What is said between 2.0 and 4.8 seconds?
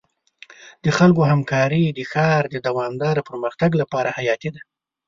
ښار د دوامدار پرمختګ لپاره حیاتي ده.